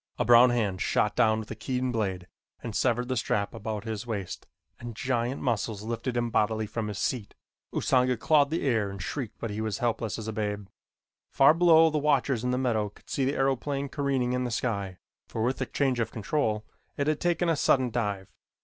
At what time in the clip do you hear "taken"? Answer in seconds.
17.19-17.47